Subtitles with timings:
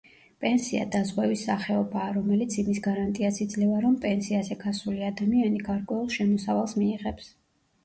[0.43, 7.33] პენსია დაზღვევის სახეობაა, რომელიც იმის გარანტიას იძლევა, რომ პენსიაზე გასული ადამიანი გარკვეულ შემოსავალს მიიღებს.